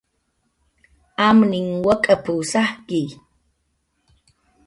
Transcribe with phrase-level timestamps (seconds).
[1.27, 3.01] "Amninh wak'ap"" sajki"